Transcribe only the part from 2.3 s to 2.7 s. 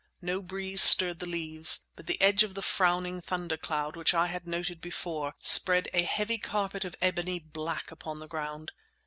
of the